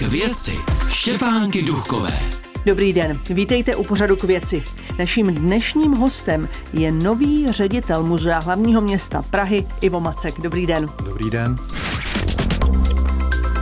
K 0.00 0.02
věci 0.02 0.58
Štěpánky 0.88 1.62
Duchové. 1.62 2.20
Dobrý 2.66 2.92
den, 2.92 3.20
vítejte 3.30 3.76
u 3.76 3.84
pořadu 3.84 4.16
k 4.16 4.24
věci. 4.24 4.62
Naším 4.98 5.34
dnešním 5.34 5.92
hostem 5.92 6.48
je 6.72 6.92
nový 6.92 7.52
ředitel 7.52 8.02
Muzea 8.02 8.38
hlavního 8.38 8.80
města 8.80 9.22
Prahy 9.22 9.66
Ivo 9.80 10.00
Macek. 10.00 10.40
Dobrý 10.40 10.66
den. 10.66 10.88
Dobrý 11.04 11.30
den. 11.30 11.56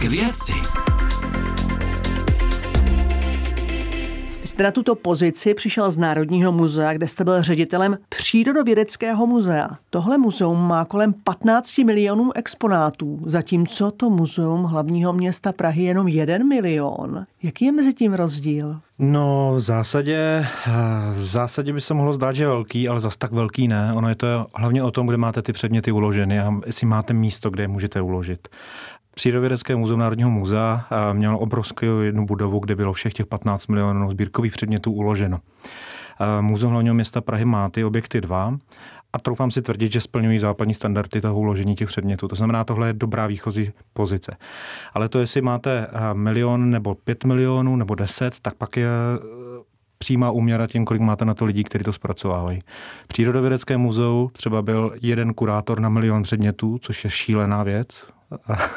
K 0.01 0.03
věci 0.03 0.55
jste 4.59 4.65
na 4.65 4.71
tuto 4.71 4.95
pozici 4.95 5.55
přišel 5.55 5.91
z 5.91 5.97
Národního 5.97 6.53
muzea, 6.53 6.93
kde 6.93 7.09
jste 7.09 7.25
byl 7.25 7.43
ředitelem 7.43 7.99
Přírodovědeckého 8.09 9.27
muzea. 9.27 9.69
Tohle 9.91 10.19
muzeum 10.19 10.69
má 10.69 10.85
kolem 10.85 11.13
15 11.13 11.79
milionů 11.79 12.37
exponátů, 12.37 13.19
zatímco 13.27 13.91
to 13.91 14.11
muzeum 14.11 14.65
hlavního 14.65 15.13
města 15.13 15.53
Prahy 15.53 15.83
jenom 15.83 16.09
1 16.09 16.39
milion. 16.39 17.27
Jaký 17.43 17.65
je 17.65 17.73
mezi 17.73 17.95
tím 17.95 18.15
rozdíl? 18.15 18.81
No, 18.99 19.53
v 19.57 19.61
zásadě, 19.61 20.47
v 21.11 21.23
zásadě 21.23 21.73
by 21.73 21.81
se 21.81 21.95
mohlo 21.95 22.13
zdát, 22.13 22.33
že 22.33 22.43
je 22.43 22.49
velký, 22.49 22.89
ale 22.89 23.01
zas 23.01 23.17
tak 23.17 23.33
velký 23.33 23.69
ne. 23.69 23.93
Ono 23.95 24.09
je 24.09 24.15
to 24.15 24.47
hlavně 24.55 24.83
o 24.83 24.91
tom, 24.91 25.07
kde 25.07 25.17
máte 25.17 25.43
ty 25.43 25.53
předměty 25.53 25.93
uloženy 25.93 26.41
a 26.41 26.53
jestli 26.67 26.87
máte 26.87 27.13
místo, 27.13 27.51
kde 27.51 27.63
je 27.63 27.69
můžete 27.69 28.01
uložit. 28.01 28.49
Přírodovědecké 29.19 29.77
muzeum 29.77 30.01
Národního 30.01 30.31
muzea 30.31 30.87
mělo 31.13 31.39
obrovskou 31.39 32.01
jednu 32.01 32.27
budovu, 32.27 32.59
kde 32.59 32.77
bylo 32.77 32.93
všech 32.93 33.13
těch 33.13 33.27
15 33.27 33.67
milionů 33.67 34.11
sbírkových 34.11 34.53
předmětů 34.53 34.93
uloženo. 34.93 35.39
Muzeum 36.41 36.73
hlavního 36.73 36.95
města 36.95 37.21
Prahy 37.21 37.45
má 37.45 37.69
ty 37.69 37.85
objekty 37.85 38.21
dva 38.21 38.59
a 39.13 39.19
troufám 39.19 39.51
si 39.51 39.63
tvrdit, 39.63 39.93
že 39.93 40.01
splňují 40.01 40.39
západní 40.39 40.75
standardy 40.75 41.21
toho 41.21 41.39
uložení 41.39 41.75
těch 41.75 41.89
předmětů. 41.89 42.29
To 42.29 42.37
znamená, 42.37 42.65
tohle 42.65 42.87
je 42.89 42.93
dobrá 42.93 43.27
výchozí 43.27 43.73
pozice. 43.93 44.37
Ale 44.95 45.09
to, 45.09 45.19
jestli 45.19 45.41
máte 45.41 45.87
milion 46.13 46.71
nebo 46.71 46.95
pět 46.95 47.25
milionů 47.25 47.77
nebo 47.77 47.95
deset, 47.95 48.41
tak 48.43 48.55
pak 48.55 48.77
je 48.77 48.89
přímá 49.99 50.31
úměra 50.31 50.67
tím, 50.67 50.85
kolik 50.85 51.03
máte 51.03 51.25
na 51.25 51.35
to 51.35 51.45
lidí, 51.45 51.65
kteří 51.65 51.85
to 51.85 51.93
zpracovávají. 51.93 52.59
Přírodovědecké 53.09 53.77
muzeu 53.77 54.31
třeba 54.33 54.63
byl 54.63 54.95
jeden 55.03 55.35
kurátor 55.35 55.81
na 55.81 55.89
milion 55.89 56.23
předmětů, 56.23 56.79
což 56.83 57.05
je 57.05 57.11
šílená 57.11 57.63
věc. 57.63 58.07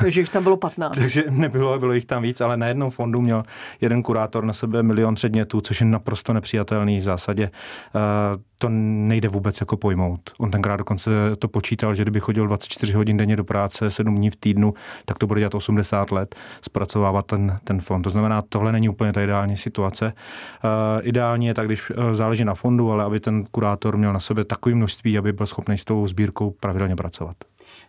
Takže 0.02 0.22
jich 0.22 0.30
tam 0.30 0.44
bylo 0.44 0.58
15. 0.58 0.96
Takže 1.00 1.24
nebylo, 1.30 1.80
bylo 1.80 1.94
jich 1.94 2.06
tam 2.06 2.24
víc, 2.24 2.42
ale 2.42 2.58
na 2.58 2.68
jednom 2.68 2.92
fondu 2.92 3.22
měl 3.22 3.44
jeden 3.82 4.04
kurátor 4.04 4.46
na 4.46 4.54
sebe 4.54 4.84
milion 4.84 5.16
předmětů, 5.16 5.62
což 5.62 5.82
je 5.82 5.88
naprosto 5.88 6.34
nepřijatelný 6.34 6.98
v 6.98 7.04
zásadě. 7.04 7.52
Eh, 7.96 8.52
to 8.58 8.70
nejde 8.70 9.28
vůbec 9.28 9.60
jako 9.60 9.78
pojmout. 9.78 10.20
On 10.40 10.52
tenkrát 10.52 10.78
dokonce 10.78 11.12
to 11.40 11.48
počítal, 11.48 11.96
že 11.96 12.04
kdyby 12.04 12.20
chodil 12.20 12.48
24 12.48 12.94
hodin 12.94 13.18
denně 13.18 13.36
do 13.36 13.44
práce, 13.44 13.92
7 13.92 14.16
dní 14.16 14.30
v 14.30 14.36
týdnu, 14.36 14.74
tak 15.06 15.18
to 15.18 15.28
bude 15.28 15.40
dělat 15.40 15.56
80 15.56 16.12
let, 16.12 16.36
zpracovávat 16.62 17.26
ten, 17.26 17.60
ten 17.64 17.82
fond. 17.82 18.02
To 18.02 18.10
znamená, 18.10 18.42
tohle 18.42 18.72
není 18.72 18.90
úplně 18.90 19.14
ta 19.14 19.22
ideální 19.22 19.58
situace. 19.58 20.14
Uh, 20.64 21.08
ideální 21.08 21.46
je 21.46 21.54
tak, 21.54 21.66
když 21.66 21.90
uh, 21.90 21.96
záleží 22.14 22.46
na 22.46 22.54
fondu, 22.54 22.92
ale 22.92 23.04
aby 23.04 23.20
ten 23.20 23.46
kurátor 23.52 23.98
měl 23.98 24.14
na 24.14 24.20
sebe 24.20 24.46
takové 24.46 24.76
množství, 24.76 25.18
aby 25.18 25.34
byl 25.34 25.46
schopný 25.46 25.78
s 25.78 25.86
tou 25.86 26.08
sbírkou 26.08 26.52
pravidelně 26.52 26.96
pracovat. 26.96 27.36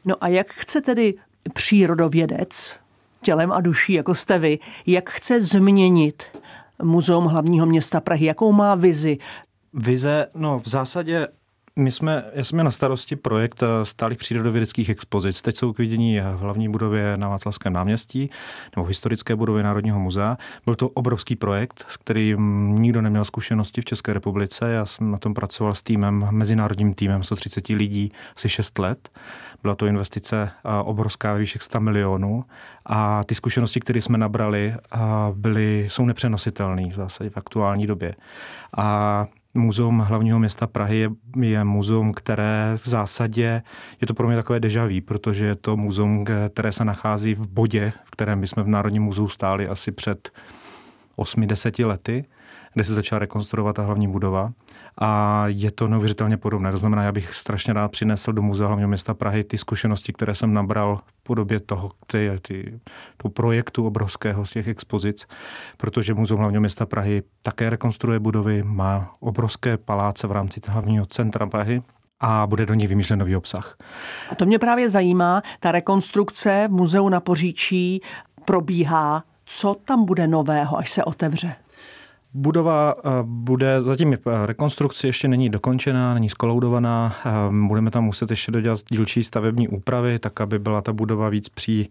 No 0.05 0.14
a 0.20 0.28
jak 0.28 0.52
chce 0.52 0.80
tedy 0.80 1.14
přírodovědec, 1.54 2.76
tělem 3.22 3.52
a 3.52 3.60
duší, 3.60 3.92
jako 3.92 4.14
jste 4.14 4.38
vy, 4.38 4.58
jak 4.86 5.10
chce 5.10 5.40
změnit 5.40 6.22
Muzeum 6.82 7.24
hlavního 7.24 7.66
města 7.66 8.00
Prahy, 8.00 8.26
jakou 8.26 8.52
má 8.52 8.74
vizi? 8.74 9.18
Vize, 9.74 10.26
no 10.34 10.60
v 10.64 10.68
zásadě 10.68 11.28
my 11.76 11.90
jsme, 11.90 12.24
jsme 12.34 12.64
na 12.64 12.70
starosti 12.70 13.16
projekt 13.16 13.62
eh, 13.62 13.84
stálých 13.84 14.18
přírodovědeckých 14.18 14.88
expozic. 14.88 15.42
Teď 15.42 15.56
jsou 15.56 15.72
k 15.72 15.78
vidění 15.78 16.20
v 16.20 16.38
hlavní 16.38 16.68
budově 16.68 17.16
na 17.16 17.28
Václavském 17.28 17.72
náměstí 17.72 18.30
nebo 18.76 18.84
v 18.84 18.88
historické 18.88 19.36
budově 19.36 19.62
Národního 19.62 20.00
muzea. 20.00 20.36
Byl 20.64 20.74
to 20.74 20.88
obrovský 20.88 21.36
projekt, 21.36 21.84
s 21.88 21.96
kterým 21.96 22.74
nikdo 22.74 23.02
neměl 23.02 23.24
zkušenosti 23.24 23.80
v 23.80 23.84
České 23.84 24.12
republice. 24.12 24.72
Já 24.72 24.86
jsem 24.86 25.11
na 25.11 25.18
tom 25.18 25.34
pracoval 25.34 25.74
s 25.74 25.82
týmem, 25.82 26.28
mezinárodním 26.30 26.94
týmem 26.94 27.22
130 27.22 27.68
lidí 27.68 28.12
asi 28.36 28.48
6 28.48 28.78
let. 28.78 29.08
Byla 29.62 29.74
to 29.74 29.86
investice 29.86 30.50
obrovská 30.84 31.34
výše 31.34 31.58
100 31.62 31.80
milionů 31.80 32.44
a 32.86 33.24
ty 33.24 33.34
zkušenosti, 33.34 33.80
které 33.80 34.02
jsme 34.02 34.18
nabrali, 34.18 34.74
byly, 35.34 35.86
jsou 35.90 36.05
nepřenositelné 36.05 36.90
v 36.90 37.30
v 37.30 37.36
aktuální 37.36 37.86
době. 37.86 38.14
A 38.77 39.27
Muzeum 39.55 39.98
hlavního 39.98 40.39
města 40.39 40.67
Prahy 40.67 40.98
je, 40.98 41.11
je 41.40 41.64
muzeum, 41.64 42.13
které 42.13 42.79
v 42.83 42.89
zásadě 42.89 43.63
je 44.01 44.07
to 44.07 44.14
pro 44.14 44.27
mě 44.27 44.36
takové 44.36 44.61
deja 44.61 44.86
vu, 44.86 45.01
protože 45.05 45.45
je 45.45 45.55
to 45.55 45.77
muzeum, 45.77 46.24
které 46.52 46.73
se 46.73 46.85
nachází 46.85 47.35
v 47.35 47.46
bodě, 47.46 47.92
v 48.05 48.11
kterém 48.11 48.39
my 48.39 48.48
jsme 48.48 48.62
v 48.62 48.68
Národním 48.68 49.02
muzeu 49.02 49.29
stáli 49.29 49.68
asi 49.68 49.92
před 49.92 50.30
8-10 51.18 51.86
lety, 51.86 52.24
kde 52.74 52.84
se 52.84 52.94
začala 52.94 53.18
rekonstruovat 53.18 53.77
ta 53.77 53.83
hlavní 53.83 54.08
budova 54.08 54.52
a 54.98 55.44
je 55.46 55.70
to 55.70 55.88
neuvěřitelně 55.88 56.36
podobné. 56.36 56.72
To 56.72 56.78
znamená, 56.78 57.02
já 57.02 57.12
bych 57.12 57.34
strašně 57.34 57.72
rád 57.72 57.90
přinesl 57.90 58.33
do 58.33 58.42
Muzea 58.42 58.66
hlavního 58.66 58.88
města 58.88 59.14
Prahy 59.14 59.44
ty 59.44 59.58
zkušenosti, 59.58 60.12
které 60.12 60.34
jsem 60.34 60.55
nabral 60.55 61.00
v 61.06 61.22
podobě 61.22 61.61
toho, 61.61 61.90
ty, 62.06 62.30
ty, 62.42 62.80
toho 63.16 63.32
projektu 63.32 63.86
obrovského 63.86 64.46
z 64.46 64.50
těch 64.50 64.68
expozic, 64.68 65.27
protože 65.77 66.14
Muzeum 66.14 66.40
hlavního 66.40 66.61
města 66.61 66.86
Prahy 66.86 67.22
také 67.42 67.70
rekonstruuje 67.70 68.18
budovy, 68.18 68.62
má 68.62 69.14
obrovské 69.20 69.77
paláce 69.77 70.27
v 70.27 70.32
rámci 70.32 70.61
hlavního 70.68 71.06
centra 71.06 71.46
Prahy, 71.46 71.82
a 72.24 72.46
bude 72.46 72.66
do 72.66 72.74
ní 72.74 72.86
vymýšlen 72.86 73.18
nový 73.18 73.36
obsah. 73.36 73.77
A 74.30 74.34
to 74.34 74.46
mě 74.46 74.58
právě 74.58 74.88
zajímá, 74.88 75.42
ta 75.61 75.72
rekonstrukce 75.72 76.68
v 76.68 76.72
muzeu 76.72 77.08
na 77.08 77.20
Poříčí 77.20 78.00
probíhá. 78.44 79.24
Co 79.44 79.77
tam 79.84 80.05
bude 80.05 80.27
nového, 80.27 80.78
až 80.78 80.90
se 80.90 81.05
otevře? 81.05 81.55
Budova 82.34 82.94
eh, 82.98 83.10
bude 83.22 83.80
zatím 83.80 84.16
rekonstrukce 84.46 85.06
ještě 85.06 85.28
není 85.28 85.50
dokončená, 85.50 86.14
není 86.14 86.28
skoloudovaná. 86.28 87.14
Eh, 87.26 87.30
budeme 87.68 87.90
tam 87.90 88.04
muset 88.04 88.30
ještě 88.30 88.52
dodělat 88.52 88.80
dílčí 88.90 89.24
stavební 89.24 89.68
úpravy, 89.68 90.18
tak 90.18 90.40
aby 90.40 90.58
byla 90.58 90.80
ta 90.80 90.92
budova 90.92 91.28
víc 91.28 91.48
při 91.48 91.88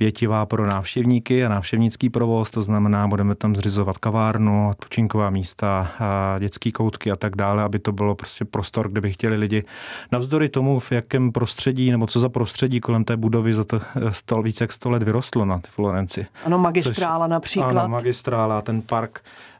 větivá 0.00 0.46
pro 0.46 0.66
návštěvníky 0.66 1.44
a 1.44 1.48
návštěvnický 1.48 2.10
provoz, 2.10 2.50
to 2.50 2.62
znamená, 2.62 3.08
budeme 3.08 3.34
tam 3.34 3.56
zřizovat 3.56 3.98
kavárnu, 3.98 4.70
odpočinková 4.70 5.30
místa, 5.30 5.92
a 5.98 6.38
dětský 6.38 6.72
koutky 6.72 7.10
a 7.10 7.16
tak 7.16 7.36
dále, 7.36 7.62
aby 7.62 7.78
to 7.78 7.92
bylo 7.92 8.14
prostě 8.14 8.44
prostor, 8.44 8.88
kde 8.88 9.00
by 9.00 9.12
chtěli 9.12 9.36
lidi. 9.36 9.64
Navzdory 10.12 10.48
tomu, 10.48 10.80
v 10.80 10.92
jakém 10.92 11.32
prostředí, 11.32 11.90
nebo 11.90 12.06
co 12.06 12.20
za 12.20 12.28
prostředí 12.28 12.80
kolem 12.80 13.04
té 13.04 13.16
budovy 13.16 13.54
za 13.54 13.64
to 13.64 13.80
sto, 14.10 14.42
více 14.42 14.64
jak 14.64 14.72
100 14.72 14.90
let 14.90 15.02
vyrostlo 15.02 15.44
na 15.44 15.58
ty 15.58 15.68
Florenci. 15.70 16.26
Ano, 16.44 16.58
magistrála 16.58 17.26
Což, 17.26 17.30
například. 17.30 17.70
Ano, 17.70 17.88
magistrála, 17.88 18.62
ten 18.62 18.82
park 18.82 19.20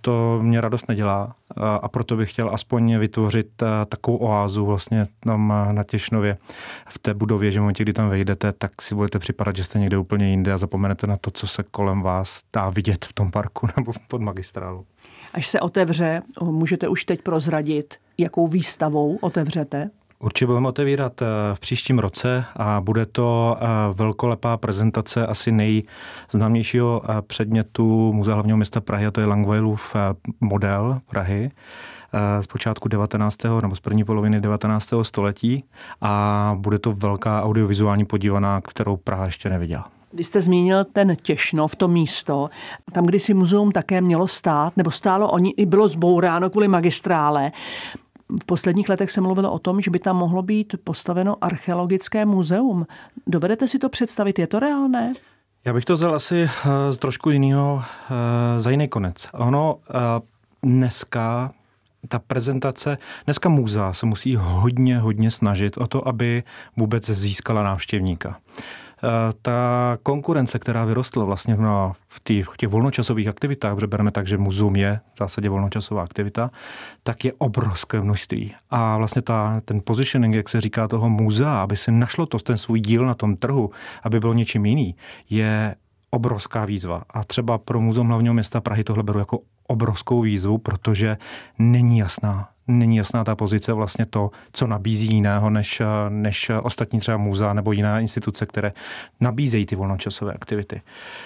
to 0.00 0.38
mě 0.42 0.60
radost 0.60 0.88
nedělá 0.88 1.34
a 1.56 1.88
proto 1.88 2.16
bych 2.16 2.32
chtěl 2.32 2.50
aspoň 2.54 2.98
vytvořit 2.98 3.62
eh, 3.62 3.66
takovou 3.88 4.16
oázu 4.16 4.66
vlastně 4.66 5.06
tam 5.20 5.52
eh, 5.52 5.72
na 5.72 5.84
Těšnově 5.84 6.38
v 6.88 6.98
té 6.98 7.14
budově, 7.14 7.52
že 7.52 7.58
v 7.58 7.62
momentě, 7.62 7.82
kdy 7.82 7.92
tam 7.92 8.10
vejdete, 8.10 8.52
tak 8.52 8.82
si 8.82 8.94
budete 8.94 9.18
připadat, 9.18 9.56
že 9.56 9.64
jste 9.64 9.78
někde 9.78 9.98
úplně 9.98 10.30
jinde 10.30 10.52
a 10.52 10.58
zapomenete 10.58 11.06
na 11.06 11.16
to, 11.16 11.30
co 11.30 11.46
se 11.46 11.62
kolem 11.62 12.02
vás 12.02 12.42
dá 12.52 12.70
vidět 12.70 13.04
v 13.04 13.12
tom 13.12 13.30
parku 13.30 13.68
nebo 13.76 13.92
pod 14.08 14.20
magistrálu. 14.20 14.86
Až 15.34 15.46
se 15.46 15.60
otevře, 15.60 16.20
můžete 16.42 16.88
už 16.88 17.04
teď 17.04 17.22
prozradit, 17.22 17.94
jakou 18.18 18.46
výstavou 18.46 19.16
otevřete? 19.16 19.90
Určitě 20.22 20.46
budeme 20.46 20.68
otevírat 20.68 21.22
eh, 21.22 21.26
v 21.54 21.60
příštím 21.60 21.98
roce 21.98 22.44
a 22.56 22.80
bude 22.80 23.06
to 23.06 23.56
eh, 23.60 23.66
velkolepá 23.92 24.56
prezentace 24.56 25.26
asi 25.26 25.52
nejznámějšího 25.52 27.02
eh, 27.04 27.22
předmětu 27.22 28.12
Muzea 28.12 28.34
hlavního 28.34 28.56
města 28.56 28.80
Prahy, 28.80 29.06
a 29.06 29.10
to 29.10 29.20
je 29.20 29.26
Langweilův 29.26 29.96
model 30.40 31.00
Prahy 31.08 31.50
z 32.40 32.46
počátku 32.46 32.88
19. 32.88 33.36
nebo 33.62 33.76
z 33.76 33.80
první 33.80 34.04
poloviny 34.04 34.40
19. 34.40 34.88
století 35.02 35.64
a 36.00 36.54
bude 36.58 36.78
to 36.78 36.92
velká 36.92 37.42
audiovizuální 37.42 38.04
podívaná, 38.04 38.60
kterou 38.60 38.96
Praha 38.96 39.26
ještě 39.26 39.50
neviděla. 39.50 39.88
Vy 40.12 40.24
jste 40.24 40.40
zmínil 40.40 40.84
ten 40.84 41.16
Těšnov, 41.22 41.76
to 41.76 41.88
místo, 41.88 42.50
tam, 42.92 43.06
kdy 43.06 43.20
si 43.20 43.34
muzeum 43.34 43.72
také 43.72 44.00
mělo 44.00 44.28
stát, 44.28 44.76
nebo 44.76 44.90
stálo 44.90 45.28
oni, 45.30 45.50
i 45.50 45.66
bylo 45.66 45.88
zbouráno 45.88 46.50
kvůli 46.50 46.68
magistrále. 46.68 47.52
V 48.42 48.44
posledních 48.44 48.88
letech 48.88 49.10
se 49.10 49.20
mluvilo 49.20 49.52
o 49.52 49.58
tom, 49.58 49.80
že 49.80 49.90
by 49.90 49.98
tam 49.98 50.16
mohlo 50.16 50.42
být 50.42 50.74
postaveno 50.84 51.36
archeologické 51.44 52.24
muzeum. 52.24 52.86
Dovedete 53.26 53.68
si 53.68 53.78
to 53.78 53.88
představit? 53.88 54.38
Je 54.38 54.46
to 54.46 54.60
reálné? 54.60 55.12
Já 55.64 55.72
bych 55.72 55.84
to 55.84 55.94
vzal 55.94 56.14
asi 56.14 56.42
eh, 56.42 56.92
z 56.92 56.98
trošku 56.98 57.30
jiného, 57.30 57.82
eh, 57.84 58.60
za 58.60 58.70
jiný 58.70 58.88
konec. 58.88 59.28
Ono 59.32 59.76
eh, 59.88 59.92
dneska 60.62 61.52
ta 62.08 62.18
prezentace, 62.18 62.98
dneska 63.24 63.48
muzea 63.48 63.92
se 63.92 64.06
musí 64.06 64.36
hodně, 64.36 64.98
hodně 64.98 65.30
snažit 65.30 65.76
o 65.78 65.86
to, 65.86 66.08
aby 66.08 66.42
vůbec 66.76 67.10
získala 67.10 67.62
návštěvníka. 67.62 68.38
Eh, 69.02 69.32
ta 69.42 69.98
konkurence, 70.02 70.58
která 70.58 70.84
vyrostla 70.84 71.24
vlastně 71.24 71.56
na, 71.56 71.92
v, 72.08 72.20
těch, 72.24 72.46
těch 72.56 72.68
volnočasových 72.68 73.28
aktivitách, 73.28 73.74
protože 73.74 73.86
bereme 73.86 74.10
tak, 74.10 74.26
že 74.26 74.38
muzeum 74.38 74.76
je 74.76 75.00
v 75.14 75.18
zásadě 75.18 75.48
volnočasová 75.48 76.02
aktivita, 76.02 76.50
tak 77.02 77.24
je 77.24 77.32
obrovské 77.38 78.00
množství. 78.00 78.54
A 78.70 78.96
vlastně 78.96 79.22
ta, 79.22 79.60
ten 79.64 79.80
positioning, 79.84 80.34
jak 80.34 80.48
se 80.48 80.60
říká, 80.60 80.88
toho 80.88 81.08
muzea, 81.08 81.62
aby 81.62 81.76
se 81.76 81.90
našlo 81.92 82.26
to, 82.26 82.38
ten 82.38 82.58
svůj 82.58 82.80
díl 82.80 83.06
na 83.06 83.14
tom 83.14 83.36
trhu, 83.36 83.70
aby 84.02 84.20
byl 84.20 84.34
něčím 84.34 84.66
jiný, 84.66 84.96
je 85.30 85.74
obrovská 86.10 86.64
výzva. 86.64 87.02
A 87.10 87.24
třeba 87.24 87.58
pro 87.58 87.80
Muzeum 87.80 88.08
hlavního 88.08 88.34
města 88.34 88.60
Prahy 88.60 88.84
tohle 88.84 89.02
beru 89.02 89.18
jako 89.18 89.38
obrovskou 89.66 90.20
výzvu, 90.20 90.58
protože 90.58 91.16
není 91.58 91.98
jasná. 91.98 92.48
Není 92.70 92.96
jasná 92.96 93.24
ta 93.24 93.36
pozice 93.36 93.72
vlastně 93.72 94.06
to, 94.06 94.30
co 94.52 94.66
nabízí 94.66 95.06
jiného 95.06 95.50
než, 95.50 95.82
než 96.08 96.50
ostatní 96.62 97.00
třeba 97.00 97.16
muzea 97.16 97.52
nebo 97.52 97.72
jiná 97.72 98.00
instituce, 98.00 98.46
které 98.46 98.72
nabízejí 99.20 99.66
ty 99.66 99.76
volnočasové 99.76 100.32
aktivity. 100.32 100.82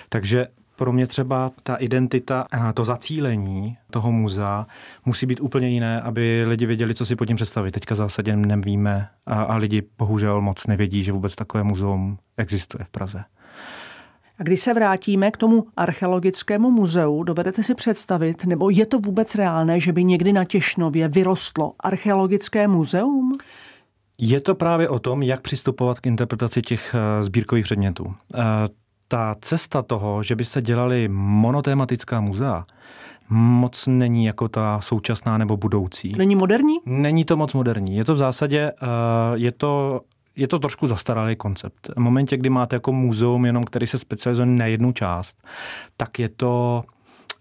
Takže 0.08 0.46
pro 0.76 0.92
mě 0.92 1.06
třeba 1.06 1.52
ta 1.62 1.76
identita, 1.76 2.46
to 2.74 2.84
zacílení 2.84 3.76
toho 3.90 4.12
muzea 4.12 4.66
musí 5.04 5.26
být 5.26 5.40
úplně 5.40 5.68
jiné, 5.68 6.00
aby 6.00 6.44
lidi 6.46 6.66
věděli, 6.66 6.94
co 6.94 7.06
si 7.06 7.16
pod 7.16 7.24
tím 7.24 7.36
představit. 7.36 7.70
Teďka 7.70 7.94
zásadě 7.94 8.36
nevíme 8.36 9.08
a, 9.26 9.42
a 9.42 9.56
lidi 9.56 9.82
bohužel 9.98 10.40
moc 10.40 10.66
nevědí, 10.66 11.02
že 11.02 11.12
vůbec 11.12 11.34
takové 11.34 11.64
muzeum 11.64 12.18
existuje 12.36 12.84
v 12.84 12.88
Praze. 12.88 13.24
A 14.38 14.42
když 14.42 14.60
se 14.60 14.74
vrátíme 14.74 15.30
k 15.30 15.36
tomu 15.36 15.66
archeologickému 15.76 16.70
muzeu, 16.70 17.22
dovedete 17.22 17.62
si 17.62 17.74
představit, 17.74 18.44
nebo 18.44 18.70
je 18.70 18.86
to 18.86 18.98
vůbec 18.98 19.34
reálné, 19.34 19.80
že 19.80 19.92
by 19.92 20.04
někdy 20.04 20.32
na 20.32 20.44
Těšnově 20.44 21.08
vyrostlo 21.08 21.72
archeologické 21.80 22.68
muzeum? 22.68 23.38
Je 24.18 24.40
to 24.40 24.54
právě 24.54 24.88
o 24.88 24.98
tom, 24.98 25.22
jak 25.22 25.40
přistupovat 25.40 26.00
k 26.00 26.06
interpretaci 26.06 26.62
těch 26.62 26.94
eh, 26.94 27.22
sbírkových 27.22 27.64
předmětů. 27.64 28.14
Eh, 28.34 28.38
ta 29.08 29.34
cesta 29.40 29.82
toho, 29.82 30.22
že 30.22 30.36
by 30.36 30.44
se 30.44 30.62
dělaly 30.62 31.08
monotématická 31.12 32.20
muzea, 32.20 32.64
moc 33.30 33.86
není 33.86 34.24
jako 34.24 34.48
ta 34.48 34.80
současná 34.80 35.38
nebo 35.38 35.56
budoucí. 35.56 36.14
Není 36.18 36.34
moderní? 36.34 36.76
Není 36.86 37.24
to 37.24 37.36
moc 37.36 37.54
moderní. 37.54 37.96
Je 37.96 38.04
to 38.04 38.14
v 38.14 38.18
zásadě, 38.18 38.72
eh, 38.82 38.86
je 39.34 39.52
to 39.52 40.00
je 40.36 40.48
to 40.48 40.58
trošku 40.58 40.86
zastaralý 40.86 41.36
koncept. 41.36 41.90
V 41.96 42.00
momentě, 42.00 42.36
kdy 42.36 42.50
máte 42.50 42.76
jako 42.76 42.92
muzeum 42.92 43.46
jenom, 43.46 43.64
který 43.64 43.86
se 43.86 43.98
specializuje 43.98 44.46
na 44.46 44.66
jednu 44.66 44.92
část, 44.92 45.36
tak 45.96 46.18
je 46.18 46.28
to 46.28 46.84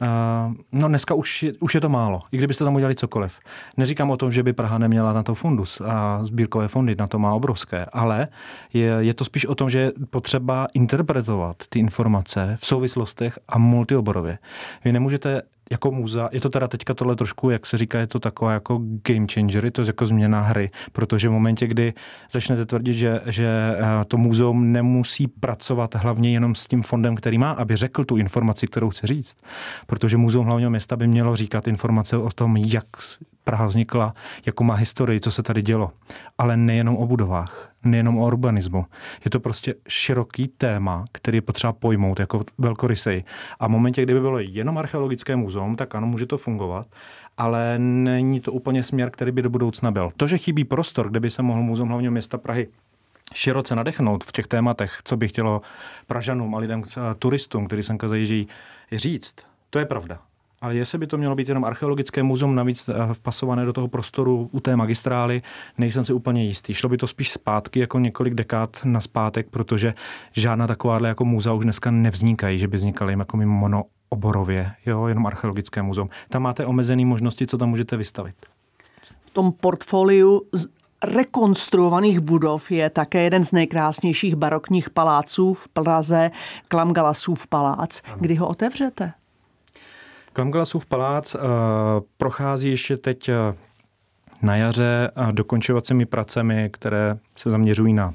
Uh, 0.01 0.53
no 0.71 0.87
dneska 0.87 1.13
už 1.13 1.45
už 1.59 1.75
je 1.75 1.81
to 1.81 1.89
málo, 1.89 2.21
i 2.31 2.37
kdybyste 2.37 2.63
tam 2.63 2.75
udělali 2.75 2.95
cokoliv. 2.95 3.39
Neříkám 3.77 4.11
o 4.11 4.17
tom, 4.17 4.31
že 4.31 4.43
by 4.43 4.53
Praha 4.53 4.77
neměla 4.77 5.13
na 5.13 5.23
to 5.23 5.35
fundus 5.35 5.81
a 5.81 6.23
sbírkové 6.23 6.67
fondy, 6.67 6.95
na 6.95 7.07
to 7.07 7.19
má 7.19 7.33
obrovské, 7.33 7.85
ale 7.85 8.27
je, 8.73 8.95
je 8.99 9.13
to 9.13 9.25
spíš 9.25 9.45
o 9.45 9.55
tom, 9.55 9.69
že 9.69 9.79
je 9.79 9.91
potřeba 10.09 10.67
interpretovat 10.73 11.57
ty 11.69 11.79
informace 11.79 12.57
v 12.59 12.65
souvislostech 12.65 13.39
a 13.47 13.57
multioborově. 13.57 14.37
Vy 14.85 14.91
nemůžete 14.91 15.41
jako 15.71 15.91
muzea, 15.91 16.29
je 16.31 16.41
to 16.41 16.49
teda 16.49 16.67
teďka 16.67 16.93
tohle 16.93 17.15
trošku, 17.15 17.49
jak 17.49 17.65
se 17.65 17.77
říká, 17.77 17.99
je 17.99 18.07
to 18.07 18.19
taková 18.19 18.53
jako 18.53 18.81
game 18.81 19.27
changer, 19.33 19.65
je 19.65 19.71
to 19.71 19.81
jako 19.81 20.07
změna 20.07 20.41
hry, 20.41 20.71
protože 20.91 21.29
v 21.29 21.31
momentě, 21.31 21.67
kdy 21.67 21.93
začnete 22.31 22.65
tvrdit, 22.65 22.93
že, 22.93 23.21
že 23.25 23.75
eh, 23.77 24.05
to 24.07 24.17
muzeum 24.17 24.71
nemusí 24.71 25.27
pracovat 25.27 25.95
hlavně 25.95 26.31
jenom 26.31 26.55
s 26.55 26.67
tím 26.67 26.83
fondem, 26.83 27.15
který 27.15 27.37
má, 27.37 27.51
aby 27.51 27.75
řekl 27.75 28.05
tu 28.05 28.17
informaci, 28.17 28.67
kterou 28.67 28.89
chce 28.89 29.07
říct, 29.07 29.37
protože 29.87 30.17
muzeum 30.17 30.45
hlavního 30.45 30.69
města 30.69 30.95
by 30.95 31.07
mělo 31.07 31.35
říkat 31.35 31.67
informace 31.67 32.17
o 32.17 32.29
tom, 32.29 32.57
jak 32.57 32.85
Praha 33.43 33.67
vznikla, 33.67 34.13
jakou 34.45 34.63
má 34.63 34.75
historii, 34.75 35.19
co 35.19 35.31
se 35.31 35.43
tady 35.43 35.61
dělo. 35.61 35.91
Ale 36.37 36.57
nejenom 36.57 36.97
o 36.97 37.07
budovách, 37.07 37.71
nejenom 37.83 38.17
o 38.17 38.27
urbanismu. 38.27 38.85
Je 39.25 39.31
to 39.31 39.39
prostě 39.39 39.75
široký 39.87 40.47
téma, 40.47 41.05
který 41.11 41.37
je 41.37 41.41
potřeba 41.41 41.73
pojmout 41.73 42.19
jako 42.19 42.43
velkorysej. 42.57 43.23
A 43.59 43.67
v 43.67 43.69
momentě, 43.69 44.03
kdyby 44.03 44.19
bylo 44.19 44.39
jenom 44.39 44.77
archeologické 44.77 45.35
muzeum, 45.35 45.75
tak 45.75 45.95
ano, 45.95 46.07
může 46.07 46.25
to 46.25 46.37
fungovat, 46.37 46.87
ale 47.37 47.79
není 47.79 48.39
to 48.39 48.51
úplně 48.51 48.83
směr, 48.83 49.09
který 49.09 49.31
by 49.31 49.41
do 49.41 49.49
budoucna 49.49 49.91
byl. 49.91 50.11
To, 50.17 50.27
že 50.27 50.37
chybí 50.37 50.63
prostor, 50.63 51.09
kde 51.09 51.19
by 51.19 51.31
se 51.31 51.41
mohl 51.41 51.61
muzeum 51.61 51.89
hlavního 51.89 52.11
města 52.11 52.37
Prahy 52.37 52.67
široce 53.33 53.75
nadechnout 53.75 54.23
v 54.23 54.31
těch 54.31 54.47
tématech, 54.47 54.99
co 55.03 55.17
by 55.17 55.27
chtělo 55.27 55.61
Pražanům 56.07 56.55
a 56.55 56.57
lidem, 56.57 56.83
turistům, 57.19 57.67
kteří 57.67 57.83
sem 57.83 57.97
zajíždějí, 58.07 58.47
říct, 58.91 59.35
to 59.69 59.79
je 59.79 59.85
pravda. 59.85 60.19
Ale 60.63 60.75
jestli 60.75 60.97
by 60.97 61.07
to 61.07 61.17
mělo 61.17 61.35
být 61.35 61.47
jenom 61.47 61.65
archeologické 61.65 62.23
muzeum, 62.23 62.55
navíc 62.55 62.89
eh, 62.89 63.13
vpasované 63.13 63.65
do 63.65 63.73
toho 63.73 63.87
prostoru 63.87 64.49
u 64.51 64.59
té 64.59 64.75
magistrály, 64.75 65.41
nejsem 65.77 66.05
si 66.05 66.13
úplně 66.13 66.43
jistý. 66.43 66.73
Šlo 66.73 66.89
by 66.89 66.97
to 66.97 67.07
spíš 67.07 67.31
zpátky, 67.31 67.79
jako 67.79 67.99
několik 67.99 68.33
dekád 68.33 68.77
na 68.83 69.01
zpátek, 69.01 69.47
protože 69.49 69.93
žádná 70.31 70.67
takováhle 70.67 71.09
jako 71.09 71.25
muzea 71.25 71.53
už 71.53 71.63
dneska 71.63 71.91
nevznikají, 71.91 72.59
že 72.59 72.67
by 72.67 72.77
vznikaly 72.77 73.15
jako 73.19 73.37
mono 73.37 73.83
oborově, 74.09 74.71
jo, 74.85 75.07
jenom 75.07 75.25
archeologické 75.25 75.81
muzeum. 75.81 76.09
Tam 76.29 76.41
máte 76.41 76.65
omezené 76.65 77.05
možnosti, 77.05 77.47
co 77.47 77.57
tam 77.57 77.69
můžete 77.69 77.97
vystavit. 77.97 78.35
V 79.21 79.29
tom 79.29 79.51
portfoliu 79.51 80.41
z 80.51 80.67
rekonstruovaných 81.03 82.19
budov 82.19 82.71
je 82.71 82.89
také 82.89 83.23
jeden 83.23 83.45
z 83.45 83.51
nejkrásnějších 83.51 84.35
barokních 84.35 84.89
paláců 84.89 85.53
v 85.53 85.67
Praze, 85.67 86.31
Klamgalasův 86.67 87.47
palác. 87.47 88.01
Kdy 88.19 88.35
ho 88.35 88.47
otevřete? 88.47 89.13
Klamgalasův 90.33 90.85
palác 90.85 91.35
uh, 91.35 91.41
prochází 92.17 92.69
ještě 92.69 92.97
teď 92.97 93.29
uh, 93.29 93.35
na 94.41 94.55
jaře 94.55 95.11
dokončovacími 95.31 96.05
pracemi, 96.05 96.69
které 96.73 97.17
se 97.37 97.49
zaměřují 97.49 97.93
na 97.93 98.13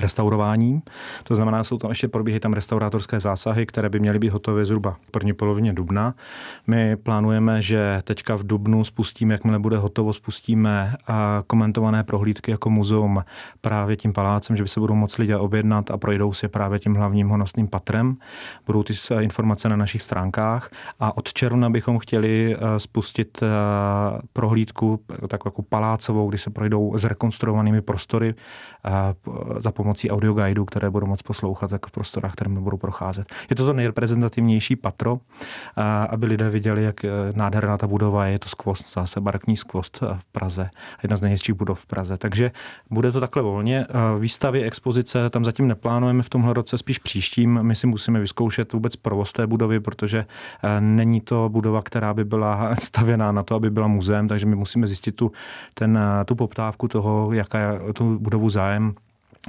restaurováním. 0.00 0.82
To 1.22 1.36
znamená, 1.36 1.64
jsou 1.64 1.78
tam 1.78 1.90
ještě 1.90 2.08
probíhají 2.08 2.40
tam 2.40 2.52
restaurátorské 2.52 3.20
zásahy, 3.20 3.66
které 3.66 3.88
by 3.88 4.00
měly 4.00 4.18
být 4.18 4.28
hotové 4.28 4.64
zhruba 4.64 4.96
v 5.08 5.10
první 5.10 5.32
polovině 5.32 5.72
dubna. 5.72 6.14
My 6.66 6.96
plánujeme, 6.96 7.62
že 7.62 8.02
teďka 8.04 8.36
v 8.36 8.42
dubnu 8.42 8.84
spustíme, 8.84 9.34
jakmile 9.34 9.58
bude 9.58 9.78
hotovo, 9.78 10.12
spustíme 10.12 10.94
komentované 11.46 12.04
prohlídky 12.04 12.50
jako 12.50 12.70
muzeum 12.70 13.24
právě 13.60 13.96
tím 13.96 14.12
palácem, 14.12 14.56
že 14.56 14.62
by 14.62 14.68
se 14.68 14.80
budou 14.80 14.94
moc 14.94 15.18
lidé 15.18 15.36
objednat 15.36 15.90
a 15.90 15.96
projdou 15.96 16.32
si 16.32 16.48
právě 16.48 16.78
tím 16.78 16.94
hlavním 16.94 17.28
honosným 17.28 17.68
patrem. 17.68 18.16
Budou 18.66 18.82
ty 18.82 18.94
informace 19.20 19.68
na 19.68 19.76
našich 19.76 20.02
stránkách 20.02 20.70
a 21.00 21.16
od 21.16 21.32
června 21.32 21.70
bychom 21.70 21.98
chtěli 21.98 22.56
eh, 22.56 22.80
spustit 22.80 23.38
eh, 23.42 23.46
prohlídku 24.32 25.00
takovou 25.28 25.48
jako 25.48 25.62
palácovou, 25.62 26.28
kdy 26.28 26.38
se 26.38 26.50
projdou 26.50 26.92
zrekonstruovanými 26.98 27.82
prostory 27.82 28.34
eh, 28.84 28.90
za 29.58 29.72
pomocí 29.86 30.10
audioguidů, 30.10 30.64
které 30.64 30.90
budou 30.90 31.06
moc 31.06 31.22
poslouchat 31.22 31.72
jako 31.72 31.88
v 31.88 31.92
prostorách, 31.92 32.32
které 32.32 32.50
budou 32.50 32.76
procházet. 32.76 33.32
Je 33.50 33.56
to 33.56 33.66
to 33.66 33.72
nejreprezentativnější 33.72 34.76
patro, 34.76 35.18
aby 36.08 36.26
lidé 36.26 36.50
viděli, 36.50 36.84
jak 36.84 37.04
eh, 37.04 37.10
nádherná 37.34 37.78
ta 37.78 37.86
budova 37.86 38.26
je. 38.26 38.32
Je 38.32 38.38
to 38.38 38.48
skvost, 38.48 38.94
zase 38.94 39.20
barokní 39.20 39.56
skvost 39.56 40.02
eh, 40.02 40.18
v 40.18 40.24
Praze, 40.24 40.70
jedna 41.02 41.16
z 41.16 41.22
nejhezčích 41.22 41.54
budov 41.54 41.80
v 41.80 41.86
Praze. 41.86 42.18
Takže 42.18 42.50
bude 42.90 43.12
to 43.12 43.20
takhle 43.20 43.42
volně. 43.42 43.86
Výstavy, 44.18 44.62
expozice 44.62 45.30
tam 45.30 45.44
zatím 45.44 45.68
neplánujeme 45.68 46.22
v 46.22 46.28
tomhle 46.28 46.54
roce, 46.54 46.78
spíš 46.78 46.98
příštím. 46.98 47.62
My 47.62 47.74
si 47.74 47.86
musíme 47.86 48.20
vyzkoušet 48.20 48.72
vůbec 48.72 48.96
provoz 48.96 49.32
té 49.32 49.46
budovy, 49.46 49.80
protože 49.80 50.26
není 50.80 51.20
to 51.20 51.48
budova, 51.52 51.82
která 51.82 52.14
by 52.14 52.24
byla 52.24 52.74
stavěná 52.82 53.32
na 53.32 53.42
to, 53.42 53.54
aby 53.54 53.70
byla 53.70 53.86
muzeem, 53.86 54.28
takže 54.28 54.46
my 54.46 54.56
musíme 54.56 54.86
zjistit 54.86 55.12
tu, 55.12 55.32
ten, 55.74 55.98
tu 56.26 56.34
poptávku 56.34 56.88
toho, 56.88 57.32
jaká 57.32 57.58
je 57.58 57.92
tu 57.92 58.18
budovu 58.18 58.50
zájem 58.50 58.94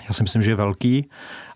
já 0.08 0.13
si 0.13 0.24
myslím, 0.24 0.42
že 0.42 0.51
je 0.51 0.56
velký, 0.56 1.10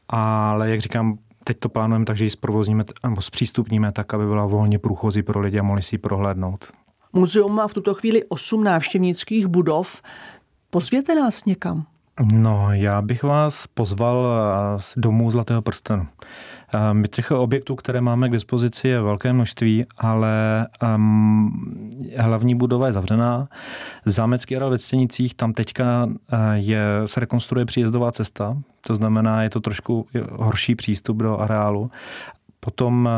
ale 0.10 0.70
jak 0.70 0.82
říkám, 0.82 1.18
teď 1.44 1.60
to 1.60 1.70
plánujeme 1.70 2.06
tak, 2.06 2.18
že 2.18 2.24
ji 2.24 2.30
zprovozníme 2.30 2.84
nebo 3.04 3.22
zpřístupníme 3.22 3.92
tak, 3.92 4.14
aby 4.14 4.26
byla 4.26 4.46
volně 4.46 4.80
průchozí 4.80 5.24
pro 5.24 5.40
lidi 5.40 5.60
a 5.60 5.64
mohli 5.64 5.82
si 5.82 5.96
ji 5.96 6.00
prohlédnout. 6.00 6.72
Muzeum 7.14 7.56
má 7.56 7.68
v 7.68 7.74
tuto 7.74 7.94
chvíli 7.94 8.24
osm 8.24 8.64
návštěvnických 8.64 9.48
budov. 9.48 10.02
Pozvěte 10.70 11.16
nás 11.16 11.46
někam. 11.46 11.86
No, 12.34 12.74
já 12.74 13.02
bych 13.02 13.24
vás 13.24 13.68
pozval 13.68 14.28
eh, 14.78 14.82
domů 14.98 15.32
Zlatého 15.32 15.62
prstenu. 15.62 16.08
My 16.94 17.08
těch 17.08 17.32
objektů, 17.32 17.76
které 17.76 18.02
máme 18.02 18.30
k 18.30 18.32
dispozici, 18.32 18.88
je 18.88 19.02
velké 19.02 19.34
množství, 19.34 19.86
ale 19.98 20.68
um, 20.96 21.92
hlavní 22.18 22.56
budova 22.56 22.88
je 22.88 22.94
zavřená. 22.94 23.48
Zámecký 24.06 24.56
areál 24.56 24.72
ve 24.72 24.78
Stěnicích, 24.78 25.34
tam 25.34 25.54
teďka 25.54 26.10
eh, 26.32 26.38
je, 26.54 26.84
se 27.06 27.20
rekonstruuje 27.20 27.66
příjezdová 27.66 28.12
cesta, 28.12 28.58
to 28.88 28.96
znamená, 28.96 29.44
je 29.44 29.50
to 29.50 29.60
trošku 29.60 30.08
horší 30.32 30.76
přístup 30.76 31.18
do 31.18 31.38
areálu. 31.38 31.92
Potom 32.66 33.10
eh, 33.10 33.12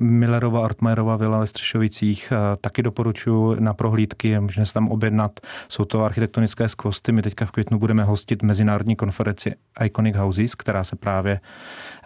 Millerova 0.00 0.60
Ortmajerova 0.60 1.16
vila 1.16 1.38
ve 1.38 1.46
Střešovicích 1.46 2.32
eh, 2.32 2.56
taky 2.60 2.82
doporučuji 2.82 3.56
na 3.60 3.74
prohlídky, 3.74 4.40
můžeme 4.40 4.66
se 4.66 4.74
tam 4.74 4.88
objednat. 4.88 5.40
Jsou 5.68 5.84
to 5.84 6.04
architektonické 6.04 6.68
skvosty. 6.68 7.12
My 7.12 7.22
teďka 7.22 7.46
v 7.46 7.50
květnu 7.50 7.78
budeme 7.78 8.04
hostit 8.04 8.42
mezinárodní 8.42 8.96
konferenci 8.96 9.54
Iconic 9.84 10.16
Houses, 10.16 10.54
která 10.54 10.84
se 10.84 10.96
právě 10.96 11.40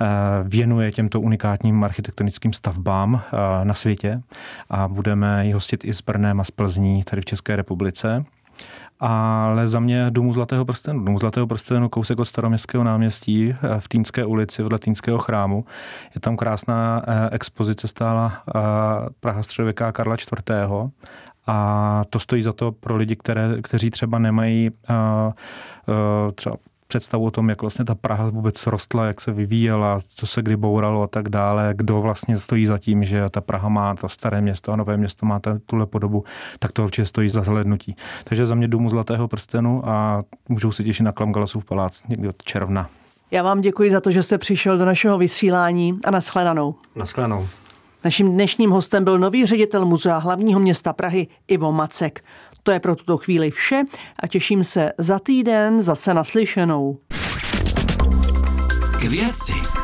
eh, 0.00 0.06
věnuje 0.42 0.92
těmto 0.92 1.20
unikátním 1.20 1.84
architektonickým 1.84 2.52
stavbám 2.52 3.22
na 3.64 3.74
světě 3.74 4.22
a 4.70 4.88
budeme 4.88 5.46
ji 5.46 5.52
hostit 5.52 5.84
i 5.84 5.94
s 5.94 6.00
Brnem 6.00 6.40
a 6.40 6.44
z 6.44 6.50
Plzní 6.50 7.04
tady 7.04 7.22
v 7.22 7.24
České 7.24 7.56
republice 7.56 8.24
ale 9.02 9.68
za 9.68 9.80
mě 9.80 10.06
Domu 10.11 10.32
Zlatého 10.32 10.64
prstenu. 10.64 11.04
Domu 11.04 11.18
Zlatého 11.18 11.47
prstenu, 11.47 11.88
kousek 11.88 12.18
od 12.18 12.25
staroměstského 12.25 12.85
náměstí 12.85 13.50
eh, 13.50 13.80
v 13.80 13.88
Týnské 13.88 14.25
ulici 14.25 14.62
vedle 14.62 14.78
Týnského 14.78 15.18
chrámu. 15.18 15.64
Je 16.14 16.21
tam 16.21 16.37
krásná 16.37 17.02
eh, 17.06 17.28
expozice 17.32 17.88
stála 17.88 18.32
eh, 18.49 18.61
Praha 19.21 19.42
středověká 19.42 19.92
Karla 19.92 20.14
IV. 20.16 20.92
A 21.47 22.02
to 22.11 22.18
stojí 22.18 22.42
za 22.42 22.52
to 22.52 22.73
pro 22.73 22.97
lidi, 22.97 23.16
které, 23.16 23.62
kteří 23.62 23.90
třeba 23.90 24.18
nemají 24.18 24.71
třeba 26.35 26.56
představu 26.92 27.25
o 27.25 27.30
tom, 27.30 27.49
jak 27.49 27.62
vlastně 27.62 27.84
ta 27.84 27.94
Praha 27.94 28.30
vůbec 28.30 28.66
rostla, 28.66 29.06
jak 29.06 29.20
se 29.20 29.32
vyvíjela, 29.32 30.00
co 30.08 30.26
se 30.26 30.42
kdy 30.42 30.56
bouralo 30.56 31.02
a 31.02 31.06
tak 31.06 31.28
dále, 31.28 31.75
kdo 31.76 32.00
vlastně 32.00 32.38
stojí 32.38 32.66
za 32.66 32.78
tím, 32.78 33.04
že 33.04 33.28
ta 33.30 33.40
Praha 33.40 33.68
má 33.68 33.94
to 33.94 34.08
staré 34.08 34.40
město 34.40 34.72
a 34.72 34.76
nové 34.76 34.96
město 34.96 35.26
má 35.26 35.40
tuhle 35.66 35.87
podobu, 35.87 36.25
tak 36.58 36.72
to 36.72 36.84
určitě 36.84 37.06
stojí 37.06 37.28
za 37.28 37.42
zhlednutí. 37.42 37.96
Takže 38.25 38.46
za 38.46 38.54
mě 38.54 38.68
Důmu 38.68 38.90
Zlatého 38.90 39.28
prstenu 39.28 39.88
a 39.88 40.22
můžou 40.49 40.72
se 40.72 40.84
těšit 40.84 41.04
na 41.04 41.12
Klamgalasův 41.12 41.64
palác 41.64 42.02
někdy 42.08 42.28
od 42.28 42.42
června. 42.42 42.88
Já 43.30 43.42
vám 43.42 43.61
děkuji 43.61 43.90
za 43.90 44.00
to, 44.00 44.11
že 44.11 44.22
jste 44.22 44.38
přišel 44.38 44.78
do 44.78 44.84
našeho 44.84 45.18
vysílání 45.18 45.99
a 46.04 46.11
nashledanou. 46.11 46.75
Nashledanou. 46.96 47.49
Naším 48.04 48.32
dnešním 48.32 48.70
hostem 48.70 49.04
byl 49.04 49.18
nový 49.18 49.46
ředitel 49.46 49.84
muzea 49.84 50.18
hlavního 50.18 50.61
města 50.61 50.92
Prahy 50.92 51.26
Ivo 51.49 51.72
Macek. 51.72 52.25
To 52.62 52.71
je 52.71 52.81
pro 52.81 52.97
tuto 52.97 53.16
chvíli 53.16 53.50
vše 53.50 53.83
a 54.23 54.26
těším 54.26 54.64
se 54.64 54.92
za 54.99 55.19
týden 55.19 55.83
zase 55.83 56.14
naslyšenou. 56.14 56.99
K 59.00 59.02
věci. 59.02 59.81